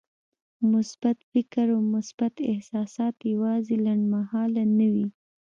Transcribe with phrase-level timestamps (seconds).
[0.73, 5.07] مثبت فکر او مثبت احساسات يوازې لنډمهاله نه وي.